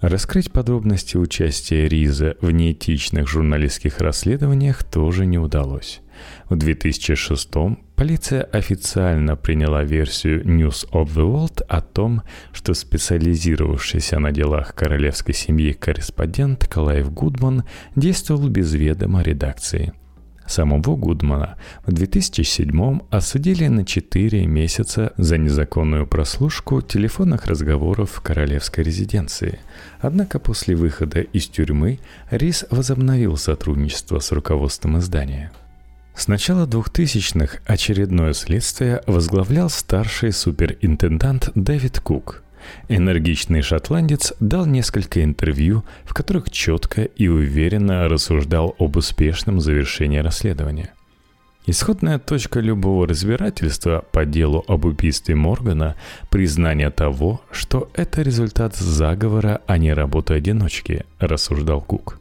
Раскрыть 0.00 0.52
подробности 0.52 1.16
участия 1.16 1.88
Риза 1.88 2.36
в 2.42 2.50
неэтичных 2.50 3.26
журналистских 3.26 4.00
расследованиях 4.00 4.84
тоже 4.84 5.24
не 5.24 5.38
удалось. 5.38 6.02
В 6.50 6.56
2006 6.56 7.48
полиция 7.96 8.42
официально 8.42 9.34
приняла 9.34 9.82
версию 9.82 10.44
News 10.44 10.86
of 10.92 11.06
the 11.06 11.24
World 11.24 11.62
о 11.68 11.80
том, 11.80 12.22
что 12.52 12.74
специализировавшийся 12.74 14.18
на 14.18 14.30
делах 14.30 14.74
королевской 14.74 15.32
семьи 15.32 15.72
корреспондент 15.72 16.68
Клайв 16.68 17.10
Гудман 17.10 17.64
действовал 17.96 18.48
без 18.48 18.74
ведома 18.74 19.22
редакции– 19.22 19.94
Самого 20.46 20.96
Гудмана 20.96 21.56
в 21.86 21.92
2007 21.92 23.00
осудили 23.10 23.66
на 23.68 23.84
4 23.84 24.46
месяца 24.46 25.12
за 25.16 25.38
незаконную 25.38 26.06
прослушку 26.06 26.82
телефонных 26.82 27.46
разговоров 27.46 28.10
в 28.10 28.20
королевской 28.20 28.84
резиденции. 28.84 29.58
Однако 30.00 30.38
после 30.38 30.76
выхода 30.76 31.20
из 31.20 31.46
тюрьмы 31.46 31.98
Рис 32.30 32.66
возобновил 32.70 33.36
сотрудничество 33.36 34.18
с 34.18 34.32
руководством 34.32 34.98
издания. 34.98 35.50
С 36.14 36.28
начала 36.28 36.66
2000-х 36.66 37.58
очередное 37.66 38.34
следствие 38.34 39.02
возглавлял 39.06 39.68
старший 39.68 40.32
суперинтендант 40.32 41.50
Дэвид 41.56 41.98
Кук. 41.98 42.43
Энергичный 42.88 43.62
шотландец 43.62 44.32
дал 44.40 44.66
несколько 44.66 45.22
интервью, 45.22 45.84
в 46.04 46.14
которых 46.14 46.50
четко 46.50 47.02
и 47.02 47.28
уверенно 47.28 48.08
рассуждал 48.08 48.74
об 48.78 48.96
успешном 48.96 49.60
завершении 49.60 50.18
расследования. 50.18 50.94
Исходная 51.66 52.18
точка 52.18 52.60
любого 52.60 53.08
разбирательства 53.08 54.04
по 54.12 54.26
делу 54.26 54.64
об 54.68 54.84
убийстве 54.84 55.34
Моргана– 55.34 55.96
признание 56.30 56.90
того, 56.90 57.40
что 57.50 57.90
это 57.94 58.20
результат 58.20 58.76
заговора, 58.76 59.62
а 59.66 59.78
не 59.78 59.94
работы 59.94 60.34
одиночки, 60.34 61.06
рассуждал 61.20 61.80
Кук. 61.80 62.20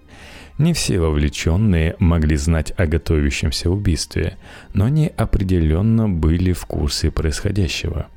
Не 0.60 0.74
все 0.74 1.00
вовлеченные 1.00 1.96
могли 2.00 2.38
знать 2.38 2.74
о 2.78 2.86
готовящемся 2.86 3.70
убийстве, 3.70 4.38
но 4.74 4.86
они 4.86 5.12
определенно 5.18 6.08
были 6.08 6.54
в 6.54 6.66
курсе 6.66 7.12
происходящего. 7.12 8.08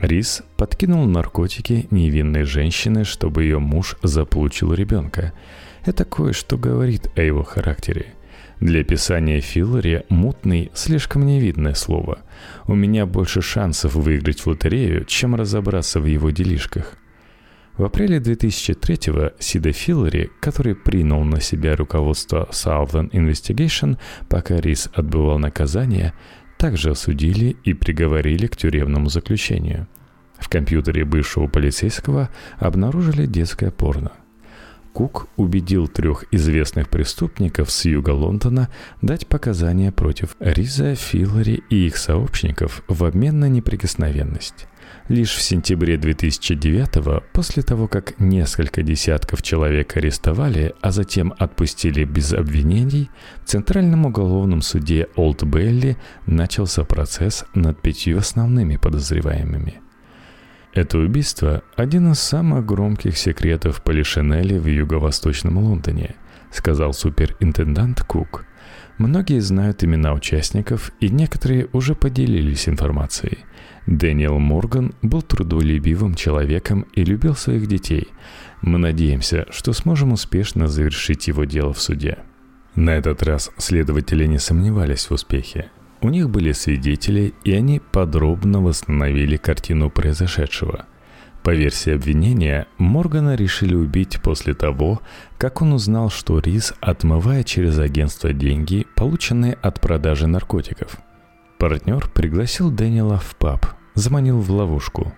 Рис 0.00 0.42
подкинул 0.56 1.04
наркотики 1.04 1.86
невинной 1.90 2.44
женщине, 2.44 3.04
чтобы 3.04 3.42
ее 3.42 3.58
муж 3.58 3.96
заполучил 4.02 4.72
ребенка. 4.72 5.34
Это 5.84 6.06
кое-что 6.06 6.56
говорит 6.56 7.10
о 7.16 7.20
его 7.20 7.42
характере. 7.42 8.14
Для 8.60 8.80
описания 8.80 9.40
Филлари 9.40 10.04
«мутный» 10.08 10.70
слишком 10.74 11.26
невидное 11.26 11.74
слово. 11.74 12.20
У 12.66 12.74
меня 12.74 13.04
больше 13.04 13.42
шансов 13.42 13.94
выиграть 13.94 14.40
в 14.40 14.46
лотерею, 14.46 15.04
чем 15.04 15.34
разобраться 15.34 16.00
в 16.00 16.06
его 16.06 16.30
делишках. 16.30 16.96
В 17.76 17.84
апреле 17.84 18.18
2003-го 18.18 19.32
Сида 19.38 19.72
Филлари, 19.72 20.30
который 20.40 20.74
принял 20.74 21.24
на 21.24 21.40
себя 21.40 21.76
руководство 21.76 22.48
Southern 22.52 23.10
Investigation, 23.10 23.96
пока 24.28 24.60
Рис 24.60 24.90
отбывал 24.92 25.38
наказание, 25.38 26.12
также 26.60 26.90
осудили 26.90 27.56
и 27.64 27.72
приговорили 27.72 28.46
к 28.46 28.54
тюремному 28.54 29.08
заключению. 29.08 29.88
В 30.38 30.50
компьютере 30.50 31.06
бывшего 31.06 31.46
полицейского 31.46 32.28
обнаружили 32.58 33.24
детское 33.24 33.70
порно. 33.70 34.12
Кук 34.92 35.28
убедил 35.36 35.88
трех 35.88 36.24
известных 36.30 36.90
преступников 36.90 37.70
с 37.70 37.86
юга 37.86 38.10
Лондона 38.10 38.68
дать 39.00 39.26
показания 39.26 39.90
против 39.90 40.36
Риза, 40.38 40.94
Филлари 40.94 41.62
и 41.70 41.86
их 41.86 41.96
сообщников 41.96 42.82
в 42.88 43.04
обмен 43.04 43.40
на 43.40 43.48
неприкосновенность. 43.48 44.66
Лишь 45.08 45.34
в 45.34 45.42
сентябре 45.42 45.96
2009 45.96 47.24
после 47.32 47.64
того, 47.64 47.88
как 47.88 48.20
несколько 48.20 48.82
десятков 48.82 49.42
человек 49.42 49.96
арестовали, 49.96 50.72
а 50.80 50.92
затем 50.92 51.34
отпустили 51.36 52.04
без 52.04 52.32
обвинений, 52.32 53.10
в 53.44 53.48
Центральном 53.48 54.06
уголовном 54.06 54.62
суде 54.62 55.08
Олд 55.16 55.42
Белли 55.42 55.96
начался 56.26 56.84
процесс 56.84 57.44
над 57.54 57.82
пятью 57.82 58.18
основными 58.18 58.76
подозреваемыми. 58.76 59.80
Это 60.72 60.98
убийство– 60.98 61.64
один 61.76 62.12
из 62.12 62.20
самых 62.20 62.64
громких 62.64 63.18
секретов 63.18 63.82
Полишинели 63.82 64.56
в 64.58 64.66
юго-восточном 64.66 65.58
Лондоне, 65.58 66.14
сказал 66.52 66.92
суперинтендант 66.92 68.02
Кук. 68.02 68.44
Многие 68.96 69.40
знают 69.40 69.82
имена 69.82 70.12
участников, 70.12 70.92
и 71.00 71.08
некоторые 71.08 71.66
уже 71.72 71.96
поделились 71.96 72.68
информацией– 72.68 73.38
Дэниел 73.90 74.38
Морган 74.38 74.94
был 75.02 75.20
трудолюбивым 75.20 76.14
человеком 76.14 76.86
и 76.94 77.02
любил 77.02 77.34
своих 77.34 77.66
детей. 77.66 78.06
Мы 78.62 78.78
надеемся, 78.78 79.46
что 79.50 79.72
сможем 79.72 80.12
успешно 80.12 80.68
завершить 80.68 81.26
его 81.26 81.42
дело 81.42 81.72
в 81.72 81.82
суде. 81.82 82.18
На 82.76 82.90
этот 82.90 83.24
раз 83.24 83.50
следователи 83.58 84.26
не 84.26 84.38
сомневались 84.38 85.10
в 85.10 85.14
успехе. 85.14 85.72
У 86.02 86.08
них 86.08 86.30
были 86.30 86.52
свидетели, 86.52 87.34
и 87.42 87.52
они 87.52 87.80
подробно 87.80 88.60
восстановили 88.60 89.36
картину 89.36 89.90
произошедшего. 89.90 90.86
По 91.42 91.50
версии 91.50 91.92
обвинения, 91.92 92.68
Моргана 92.78 93.34
решили 93.34 93.74
убить 93.74 94.20
после 94.22 94.54
того, 94.54 95.00
как 95.36 95.62
он 95.62 95.72
узнал, 95.72 96.10
что 96.10 96.38
Рис 96.38 96.74
отмывает 96.80 97.46
через 97.46 97.78
агентство 97.80 98.32
деньги, 98.32 98.86
полученные 98.94 99.54
от 99.54 99.80
продажи 99.80 100.28
наркотиков– 100.28 100.96
Партнер 101.60 102.08
пригласил 102.08 102.70
Дэниела 102.70 103.18
в 103.18 103.36
паб, 103.36 103.66
заманил 103.94 104.40
в 104.40 104.50
ловушку. 104.50 105.12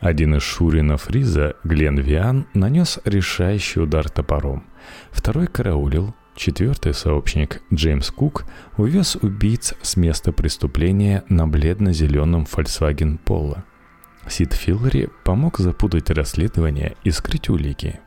Один 0.00 0.34
из 0.36 0.42
шуринов 0.42 1.10
Риза, 1.10 1.56
Глен 1.64 1.98
Виан, 1.98 2.46
нанес 2.54 2.98
решающий 3.04 3.80
удар 3.80 4.08
топором. 4.08 4.64
Второй 5.10 5.46
караулил, 5.46 6.14
Четвертый 6.36 6.92
сообщник, 6.92 7.62
Джеймс 7.72 8.10
Кук, 8.10 8.44
увез 8.76 9.16
убийц 9.16 9.72
с 9.80 9.96
места 9.96 10.32
преступления 10.32 11.24
на 11.30 11.48
бледно-зеленом 11.48 12.44
Volkswagen 12.44 13.18
Polo. 13.24 13.62
Сид 14.28 14.52
Филлари 14.52 15.08
помог 15.24 15.58
запутать 15.58 16.10
расследование 16.10 16.94
и 17.04 17.10
скрыть 17.10 17.48
улики. 17.48 18.00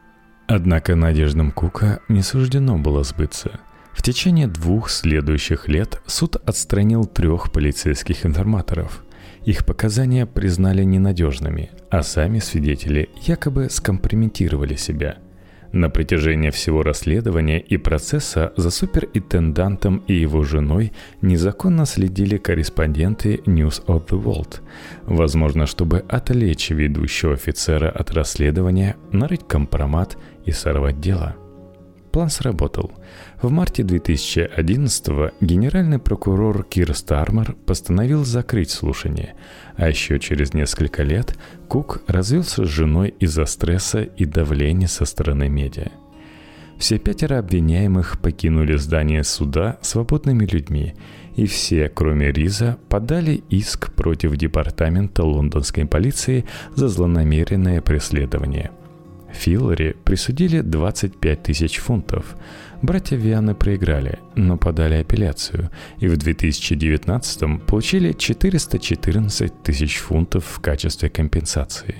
Однако 0.45 0.95
надеждам 0.95 1.51
Кука 1.51 2.01
не 2.08 2.21
суждено 2.21 2.77
было 2.77 3.03
сбыться– 3.03 3.60
в 3.99 4.01
течение 4.01 4.47
двух 4.47 4.89
следующих 4.89 5.67
лет 5.67 6.01
суд 6.05 6.38
отстранил 6.38 7.05
трех 7.05 7.51
полицейских 7.51 8.25
информаторов. 8.25 9.03
Их 9.45 9.65
показания 9.65 10.25
признали 10.25 10.84
ненадежными, 10.84 11.71
а 11.89 12.04
сами 12.04 12.39
свидетели 12.39 13.10
якобы 13.25 13.69
скомпрометировали 13.69 14.75
себя. 14.75 15.17
На 15.71 15.89
протяжении 15.89 16.49
всего 16.49 16.82
расследования 16.82 17.60
и 17.60 17.78
процесса 17.78 18.54
за 18.58 18.71
суперинтендантом 18.71 20.04
и 20.08 20.13
его 20.15 20.43
женой 20.43 20.93
незаконно 21.21 21.86
следили 21.86 22.38
корреспонденты 22.38 23.36
News 23.45 23.86
of 23.86 24.08
the 24.08 24.21
World. 24.21 24.62
Возможно, 25.06 25.67
чтобы 25.67 26.04
отвлечь 26.10 26.71
ведущего 26.71 27.34
офицера 27.34 27.89
от 27.89 28.12
расследования, 28.12 28.95
нарыть 29.12 29.47
компромат 29.47 30.17
и 30.45 30.52
сорвать 30.52 30.99
дело– 30.99 31.36
План 32.12 32.30
сработал. 32.30 32.91
В 33.41 33.52
марте 33.52 33.84
2011 33.84 35.34
генеральный 35.41 36.00
прокурор 36.00 36.63
Кир 36.63 36.95
Стармер 36.95 37.56
постановил 37.65 38.26
закрыть 38.26 38.72
слушание, 38.72 39.36
а 39.76 39.89
еще 39.89 40.19
через 40.19 40.54
несколько 40.54 41.04
лет 41.04 41.38
Кук 41.67 42.02
развелся 42.08 42.65
с 42.65 42.69
женой 42.69 43.13
из-за 43.19 43.45
стресса 43.45 44.02
и 44.02 44.26
давления 44.26 44.88
со 44.88 45.06
стороны 45.06 45.50
медиа. 45.50 45.91
Все 46.80 46.98
пятеро 46.98 47.39
обвиняемых 47.39 48.19
покинули 48.22 48.76
здание 48.78 49.24
суда 49.24 49.78
свободными 49.82 50.45
людьми, 50.45 50.95
и 51.36 51.45
все, 51.45 51.89
кроме 51.89 52.32
Риза, 52.32 52.78
подали 52.88 53.43
иск 53.50 53.93
против 53.93 54.36
департамента 54.36 55.24
лондонской 55.24 55.86
полиции 55.86 56.45
за 56.76 56.88
злонамеренное 56.88 57.82
преследование– 57.82 58.72
Филлари 59.33 59.95
присудили 60.03 60.61
25 60.61 61.43
тысяч 61.43 61.77
фунтов. 61.77 62.35
Братья 62.81 63.15
Вианы 63.17 63.55
проиграли, 63.55 64.19
но 64.35 64.57
подали 64.57 64.95
апелляцию 64.95 65.69
и 65.99 66.07
в 66.07 66.17
2019 66.17 67.65
получили 67.65 68.13
414 68.13 69.63
тысяч 69.63 69.97
фунтов 69.97 70.45
в 70.45 70.59
качестве 70.59 71.09
компенсации. 71.09 71.95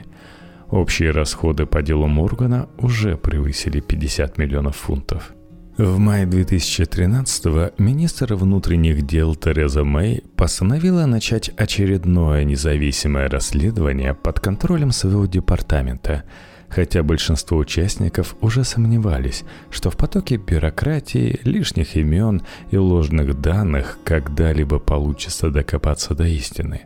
Общие 0.70 1.12
расходы 1.12 1.66
по 1.66 1.82
делу 1.82 2.08
Моргана 2.08 2.70
уже 2.78 3.18
превысили 3.18 3.80
50 3.80 4.38
миллионов 4.38 4.76
фунтов. 4.76 5.34
В 5.78 5.98
мае 5.98 6.26
2013 6.26 7.80
министр 7.80 8.36
внутренних 8.36 9.04
дел 9.04 9.34
Тереза 9.36 9.84
Мэй 9.86 10.24
постановила 10.36 11.06
начать 11.06 11.50
очередное 11.56 12.44
независимое 12.44 13.30
расследование 13.30 14.14
под 14.14 14.40
контролем 14.40 14.92
своего 14.92 15.26
департамента– 15.26 16.24
хотя 16.70 17.04
большинство 17.04 17.58
участников 17.58 18.36
уже 18.42 18.64
сомневались, 18.64 19.44
что 19.70 19.90
в 19.90 19.98
потоке 19.98 20.38
бюрократии, 20.38 21.40
лишних 21.44 21.96
имен 21.96 22.42
и 22.72 22.78
ложных 22.78 23.40
данных 23.42 24.00
когда-либо 24.04 24.80
получится 24.80 25.50
докопаться 25.50 26.14
до 26.16 26.26
истины. 26.26 26.82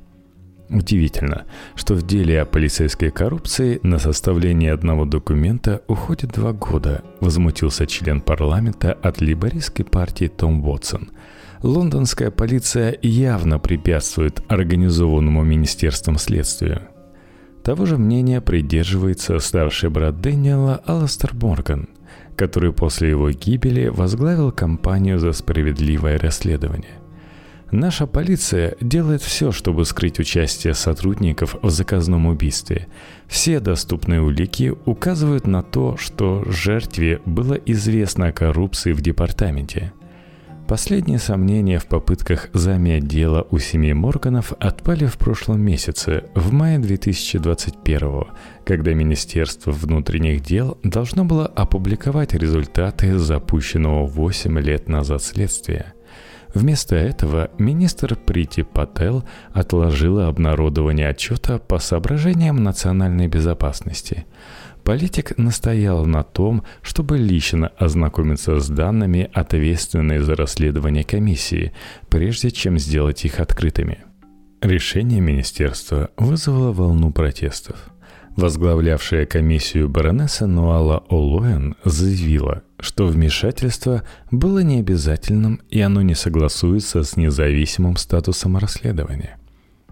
Удивительно, 0.70 1.44
что 1.76 1.94
в 1.94 2.08
деле 2.08 2.42
о 2.42 2.46
полицейской 2.46 3.12
коррупции 3.12 3.80
на 3.84 4.00
составление 4.00 4.74
одного 4.74 5.06
документа 5.06 5.84
уходит 5.88 6.32
два 6.32 6.54
года, 6.54 7.04
возмутился 7.20 7.86
член 7.86 8.22
парламента 8.22 8.94
от 8.94 9.22
либористской 9.22 9.86
партии 9.86 10.30
Том 10.36 10.66
Уотсон. 10.68 11.12
Лондонская 11.62 12.32
полиция 12.32 12.98
явно 13.02 13.60
препятствует 13.60 14.42
организованному 14.50 15.44
министерством 15.44 16.18
следствию. 16.18 16.82
Того 17.64 17.86
же 17.86 17.98
мнения 17.98 18.42
придерживается 18.42 19.40
старший 19.40 19.90
брат 19.90 20.20
Дэниела 20.20 20.82
Аластер 20.86 21.34
Морган, 21.34 21.88
который 22.36 22.74
после 22.74 23.10
его 23.10 23.32
гибели 23.32 23.88
возглавил 23.88 24.52
кампанию 24.52 25.18
за 25.18 25.32
справедливое 25.32 26.20
расследование. 26.20 27.00
Наша 27.72 28.06
полиция 28.06 28.76
делает 28.82 29.22
все, 29.22 29.52
чтобы 29.52 29.86
скрыть 29.86 30.20
участие 30.20 30.74
сотрудников 30.76 31.56
в 31.62 31.70
заказном 31.70 32.28
убийстве. 32.28 32.88
Все 33.28 33.60
доступные 33.60 34.22
улики 34.22 34.74
указывают 34.86 35.48
на 35.48 35.64
то, 35.64 35.96
что 35.98 36.44
жертве 36.46 37.22
было 37.26 37.54
известно 37.54 38.28
о 38.28 38.32
коррупции 38.34 38.92
в 38.92 39.02
департаменте– 39.02 39.94
Последние 40.68 41.20
сомнения 41.20 41.78
в 41.78 41.86
попытках 41.88 42.48
замять 42.54 43.06
дело 43.06 43.46
у 43.52 43.60
семьи 43.60 43.92
Морганов 43.92 44.54
отпали 44.60 45.06
в 45.06 45.18
прошлом 45.18 45.62
месяце, 45.62 46.24
в 46.36 46.54
мае 46.54 46.80
2021 46.80 48.24
когда 48.64 48.94
Министерство 48.94 49.72
внутренних 49.72 50.42
дел 50.42 50.78
должно 50.84 51.26
было 51.26 51.46
опубликовать 51.48 52.34
результаты 52.34 53.18
запущенного 53.18 54.06
8 54.06 54.60
лет 54.60 54.88
назад 54.88 55.22
следствия. 55.22 55.94
Вместо 56.54 56.96
этого 56.96 57.50
министр 57.58 58.16
Прити 58.16 58.64
Пател 58.64 59.24
отложила 59.52 60.28
обнародование 60.28 61.10
отчета 61.10 61.58
по 61.58 61.80
соображениям 61.80 62.64
национальной 62.64 63.28
безопасности– 63.28 64.26
Политик 64.84 65.38
настоял 65.38 66.06
на 66.06 66.24
том, 66.24 66.64
чтобы 66.82 67.18
лично 67.18 67.70
ознакомиться 67.78 68.60
с 68.60 68.68
данными, 68.68 69.30
ответственной 69.34 70.20
за 70.20 70.36
расследование 70.36 71.06
комиссии, 71.06 71.74
прежде 72.10 72.52
чем 72.52 72.78
сделать 72.78 73.24
их 73.24 73.40
открытыми. 73.40 74.00
Решение 74.62 75.22
министерства 75.22 76.10
вызвало 76.18 76.74
волну 76.74 77.12
протестов. 77.12 77.78
Возглавлявшая 78.36 79.26
комиссию 79.26 79.90
баронесса 79.90 80.48
Нуала 80.48 81.04
Олоэн 81.10 81.76
заявила, 81.86 82.64
что 82.80 83.06
вмешательство 83.06 84.04
было 84.32 84.60
необязательным 84.64 85.62
и 85.70 85.80
оно 85.80 86.02
не 86.02 86.16
согласуется 86.16 87.04
с 87.04 87.16
независимым 87.16 87.96
статусом 87.96 88.58
расследования. 88.58 89.38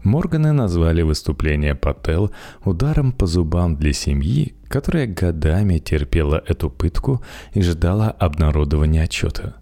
Морганы 0.03 0.51
назвали 0.51 1.03
выступление 1.03 1.75
Паттел 1.75 2.31
ударом 2.65 3.11
по 3.11 3.27
зубам 3.27 3.75
для 3.75 3.93
семьи, 3.93 4.55
которая 4.67 5.05
годами 5.05 5.77
терпела 5.77 6.43
эту 6.47 6.69
пытку 6.69 7.21
и 7.53 7.61
ждала 7.61 8.09
обнародования 8.09 9.03
отчета. 9.03 9.55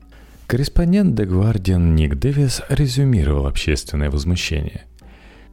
Корреспондент 0.47 1.19
The 1.19 1.28
Guardian 1.28 1.93
Ник 1.93 2.15
Дэвис 2.15 2.62
резюмировал 2.69 3.47
общественное 3.47 4.10
возмущение. 4.10 4.86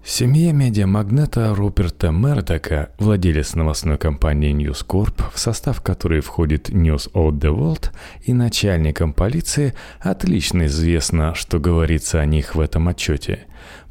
Семья 0.08 0.52
медиамагната 0.52 1.52
Руперта 1.52 2.12
Мердока, 2.12 2.90
владелец 3.00 3.56
новостной 3.56 3.98
компании 3.98 4.54
News 4.54 4.86
Corp, 4.86 5.20
в 5.34 5.38
состав 5.40 5.82
которой 5.82 6.20
входит 6.20 6.70
News 6.70 7.10
of 7.12 7.32
the 7.40 7.52
World, 7.52 7.90
и 8.22 8.32
начальником 8.32 9.12
полиции, 9.12 9.74
отлично 9.98 10.66
известно, 10.66 11.34
что 11.34 11.58
говорится 11.58 12.20
о 12.20 12.24
них 12.24 12.54
в 12.54 12.60
этом 12.60 12.86
отчете. 12.86 13.46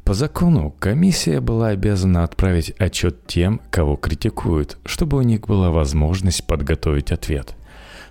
По 0.06 0.14
закону 0.14 0.72
комиссия 0.78 1.40
была 1.40 1.70
обязана 1.70 2.22
отправить 2.22 2.70
отчет 2.78 3.26
тем, 3.26 3.60
кого 3.72 3.96
критикуют, 3.96 4.78
чтобы 4.84 5.16
у 5.16 5.22
них 5.22 5.40
была 5.40 5.72
возможность 5.72 6.46
подготовить 6.46 7.10
ответ. 7.10 7.56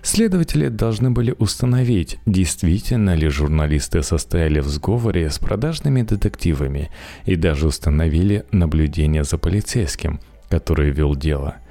Следователи 0.02 0.68
должны 0.68 1.10
были 1.10 1.34
установить, 1.38 2.18
действительно 2.26 3.14
ли 3.14 3.28
журналисты 3.28 4.02
состояли 4.02 4.60
в 4.60 4.66
сговоре 4.66 5.30
с 5.30 5.38
продажными 5.38 6.02
детективами 6.02 6.90
и 7.24 7.34
даже 7.34 7.66
установили 7.66 8.44
наблюдение 8.52 9.24
за 9.24 9.38
полицейским, 9.38 10.20
который 10.50 10.90
вел 10.90 11.16
дело– 11.16 11.56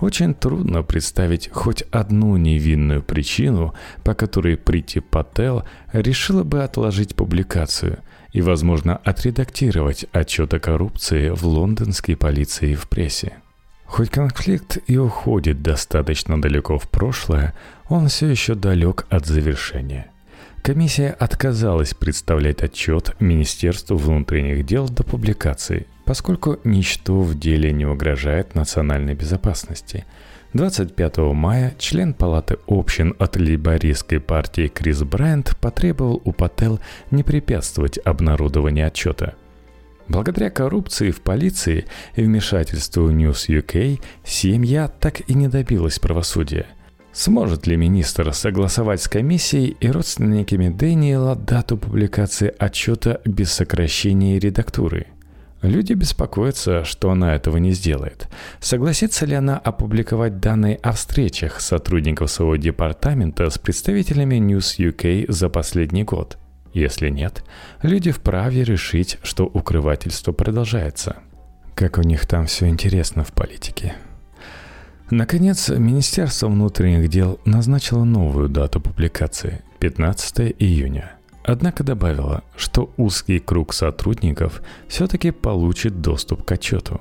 очень 0.00 0.32
трудно 0.32 0.82
представить 0.82 1.50
хоть 1.52 1.82
одну 1.90 2.36
невинную 2.38 3.02
причину, 3.02 3.74
по 4.02 4.14
которой 4.14 4.56
Прити 4.56 5.00
Пател 5.00 5.64
решила 5.92 6.42
бы 6.42 6.64
отложить 6.64 7.14
публикацию 7.14 7.98
и, 8.32 8.42
возможно, 8.42 8.96
отредактировать 8.96 10.06
отчет 10.12 10.54
о 10.54 10.60
коррупции 10.60 11.30
в 11.30 11.44
лондонской 11.44 12.16
полиции 12.16 12.72
и 12.72 12.74
в 12.76 12.88
прессе. 12.88 13.34
Хоть 13.86 14.10
конфликт 14.10 14.78
и 14.86 14.96
уходит 14.98 15.62
достаточно 15.62 16.40
далеко 16.40 16.78
в 16.78 16.88
прошлое, 16.88 17.54
он 17.88 18.08
все 18.08 18.28
еще 18.28 18.54
далек 18.54 19.06
от 19.10 19.26
завершения. 19.26 20.06
Комиссия 20.62 21.10
отказалась 21.10 21.94
представлять 21.94 22.62
отчет 22.62 23.16
Министерству 23.18 23.96
внутренних 23.96 24.64
дел 24.64 24.88
до 24.88 25.02
публикации, 25.02 25.86
поскольку 26.04 26.58
ничто 26.64 27.20
в 27.20 27.38
деле 27.38 27.72
не 27.72 27.86
угрожает 27.86 28.54
национальной 28.54 29.14
безопасности. 29.14 30.04
25 30.52 31.18
мая 31.32 31.74
член 31.78 32.12
Палаты 32.12 32.58
общин 32.66 33.14
от 33.20 33.36
лейбористской 33.36 34.18
партии 34.18 34.66
Крис 34.66 35.02
Брайант 35.04 35.56
потребовал 35.60 36.20
у 36.24 36.32
Паттел 36.32 36.80
не 37.12 37.22
препятствовать 37.22 37.98
обнародованию 37.98 38.88
отчета. 38.88 39.34
Благодаря 40.08 40.50
коррупции 40.50 41.12
в 41.12 41.20
полиции 41.20 41.84
и 42.16 42.24
вмешательству 42.24 43.12
News 43.12 43.48
UK 43.48 44.00
семья 44.24 44.88
так 44.88 45.20
и 45.28 45.34
не 45.34 45.48
добилась 45.48 45.98
правосудия– 45.98 46.66
Сможет 47.12 47.66
ли 47.66 47.76
министр 47.76 48.32
согласовать 48.32 49.02
с 49.02 49.08
комиссией 49.08 49.76
и 49.80 49.90
родственниками 49.90 50.68
Дэниела 50.68 51.34
дату 51.34 51.76
публикации 51.76 52.54
отчета 52.56 53.20
без 53.24 53.52
сокращения 53.52 54.38
редактуры– 54.38 55.08
Люди 55.62 55.92
беспокоятся, 55.92 56.84
что 56.84 57.10
она 57.10 57.34
этого 57.34 57.58
не 57.58 57.72
сделает. 57.72 58.28
Согласится 58.60 59.26
ли 59.26 59.34
она 59.34 59.58
опубликовать 59.58 60.40
данные 60.40 60.76
о 60.76 60.92
встречах 60.92 61.60
сотрудников 61.60 62.30
своего 62.30 62.56
департамента 62.56 63.50
с 63.50 63.58
представителями 63.58 64.36
News 64.36 64.78
UK 64.78 65.30
за 65.30 65.50
последний 65.50 66.04
год? 66.04 66.38
Если 66.72 67.10
нет, 67.10 67.44
люди 67.82 68.10
вправе 68.10 68.64
решить, 68.64 69.18
что 69.22 69.44
укрывательство 69.44 70.32
продолжается. 70.32 71.16
Как 71.74 71.98
у 71.98 72.02
них 72.02 72.26
там 72.26 72.46
все 72.46 72.68
интересно 72.68 73.22
в 73.24 73.32
политике. 73.32 73.94
Наконец, 75.10 75.68
Министерство 75.68 76.46
внутренних 76.46 77.08
дел 77.08 77.40
назначило 77.44 78.04
новую 78.04 78.48
дату 78.48 78.80
публикации– 78.80 79.62
15 79.80 80.54
июня– 80.58 81.12
Однако 81.44 81.84
добавила, 81.84 82.44
что 82.56 82.92
узкий 82.96 83.38
круг 83.38 83.72
сотрудников 83.72 84.62
все-таки 84.88 85.30
получит 85.30 86.00
доступ 86.00 86.44
к 86.44 86.52
отчету. 86.52 87.00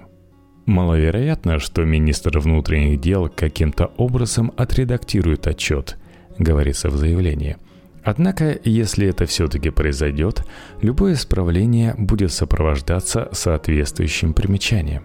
Маловероятно, 0.66 1.60
что 1.60 1.84
министр 1.84 2.40
внутренних 2.40 3.02
дел 3.02 3.30
каким-то 3.30 3.88
образом 3.98 4.54
отредактирует 4.56 5.48
отчет, 5.48 5.98
говорится 6.38 6.90
в 6.90 6.96
заявлении. 6.96 7.58
Однако, 8.04 8.58
если 8.64 9.08
это 9.08 9.26
все-таки 9.26 9.72
произойдет, 9.72 10.46
любое 10.82 11.14
исправление 11.14 11.96
будет 11.98 12.32
сопровождаться 12.32 13.28
соответствующим 13.34 14.34
примечанием. 14.34 15.04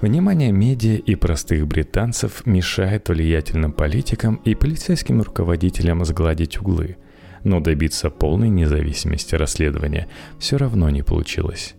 Внимание 0.00 0.52
медиа 0.52 0.96
и 0.96 1.14
простых 1.14 1.66
британцев 1.66 2.44
мешает 2.44 3.08
влиятельным 3.08 3.72
политикам 3.72 4.34
и 4.44 4.54
полицейским 4.54 5.22
руководителям 5.22 6.04
сгладить 6.04 6.60
углы– 6.60 6.98
но 7.44 7.60
добиться 7.60 8.10
полной 8.10 8.48
независимости 8.48 9.34
расследования 9.34 10.08
все 10.38 10.56
равно 10.56 10.90
не 10.90 11.02
получилось. 11.02 11.74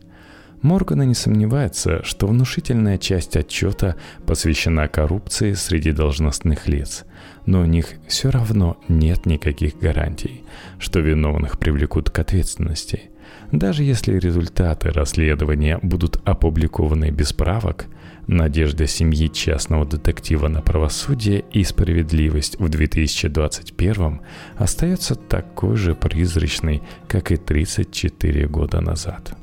Моргана 0.62 1.04
не 1.04 1.14
сомневается, 1.14 2.04
что 2.04 2.26
внушительная 2.26 2.98
часть 2.98 3.36
отчета 3.36 3.98
посвящена 4.26 4.88
коррупции 4.88 5.54
среди 5.54 5.92
должностных 5.92 6.68
лиц, 6.68 7.06
но 7.46 7.62
у 7.62 7.66
них 7.66 7.94
все 8.08 8.32
равно 8.32 8.78
нет 8.88 9.28
никаких 9.28 9.78
гарантий, 9.78 10.44
что 10.80 11.02
виновных 11.02 11.60
привлекут 11.60 12.10
к 12.10 12.18
ответственности. 12.18 13.12
Даже 13.52 13.84
если 13.84 14.18
результаты 14.18 14.90
расследования 14.90 15.78
будут 15.84 16.20
опубликованы 16.26 17.12
без 17.12 17.32
правок, 17.32 17.86
Надежда 18.28 18.88
семьи 18.88 19.28
частного 19.28 19.86
детектива 19.86 20.48
на 20.48 20.62
правосудие 20.62 21.46
и 21.52 21.64
справедливость 21.64 22.60
в 22.60 22.70
2021 22.70 24.22
остается 24.58 25.16
такой 25.16 25.76
же 25.76 25.94
призрачной, 25.94 26.82
как 27.08 27.32
и 27.32 27.38
34 27.38 28.48
года 28.48 28.82
назад. 28.82 29.38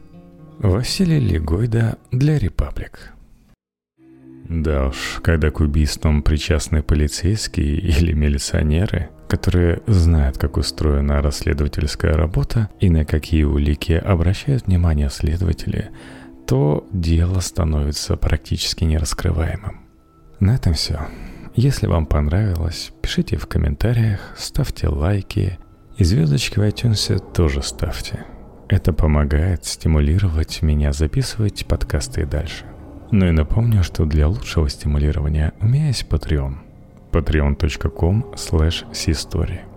Василий 0.59 1.21
Легойда 1.21 1.99
для 2.11 2.39
«Репаблик». 2.39 3.13
Да 4.49 4.89
уж, 4.89 5.21
когда 5.23 5.51
к 5.51 5.61
убийствам 5.61 6.23
причастны 6.23 6.83
полицейские 6.83 7.77
или 7.99 8.13
милиционеры, 8.13 9.11
которые 9.29 9.81
знают, 9.87 10.39
как 10.39 10.57
устроена 10.57 11.23
расследовательская 11.23 12.15
работа 12.15 12.69
и 12.81 12.91
на 12.91 13.05
какие 13.05 13.45
улики 13.45 13.93
обращают 13.93 14.67
внимание 14.67 15.09
следователи– 15.09 15.91
то 16.53 16.87
дело 16.93 17.41
становится 17.41 18.19
практически 18.19 18.85
нераскрываемым. 18.85 19.81
На 20.39 20.55
этом 20.55 20.75
все. 20.75 21.01
Если 21.55 21.87
вам 21.87 22.05
понравилось, 22.05 22.93
пишите 23.01 23.39
в 23.39 23.47
комментариях, 23.47 24.21
ставьте 24.37 24.89
лайки 24.89 25.59
и 25.97 26.05
звездочки 26.05 26.59
в 26.59 26.63
iTunes 26.63 27.19
тоже 27.33 27.63
ставьте. 27.63 28.27
Это 28.69 28.93
помогает 28.93 29.65
стимулировать 29.65 30.61
меня 30.61 30.93
записывать 30.93 31.65
подкасты 31.65 32.21
и 32.21 32.27
дальше. 32.27 32.67
Ну 33.11 33.29
и 33.29 33.31
напомню, 33.31 33.83
что 33.83 34.05
для 34.05 34.29
лучшего 34.29 34.69
стимулирования 34.69 35.55
у 35.63 35.67
меня 35.67 35.87
есть 35.87 36.07
Patreon. 36.07 36.57
patreon.com 37.13 38.35
slash 38.35 39.72